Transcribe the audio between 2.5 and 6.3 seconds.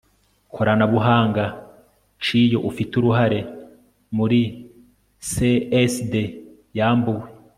ufite uruhare muri CSD